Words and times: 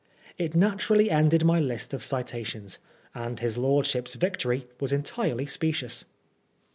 It 0.39 0.55
naturally 0.55 1.11
ended 1.11 1.45
my 1.45 1.59
list 1.59 1.93
of 1.93 2.03
citations, 2.03 2.79
and 3.13 3.39
his 3.39 3.55
lordship's 3.55 4.15
victory 4.15 4.65
was 4.79 4.91
entirely 4.91 5.45
specious. 5.45 6.05